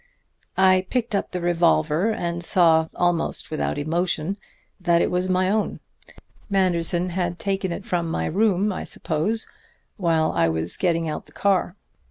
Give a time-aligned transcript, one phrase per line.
[0.57, 4.39] "I picked up the revolver and saw, almost without emotion,
[4.79, 5.79] that it was my own
[6.49, 9.45] Manderson had taken it from my room, I suppose,
[9.97, 11.75] while I was getting out the car.